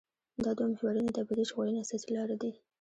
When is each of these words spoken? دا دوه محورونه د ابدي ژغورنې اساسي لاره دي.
دا 0.43 0.51
دوه 0.57 0.67
محورونه 0.71 1.09
د 1.11 1.17
ابدي 1.23 1.43
ژغورنې 1.49 1.77
اساسي 1.83 2.09
لاره 2.15 2.35
دي. 2.41 2.51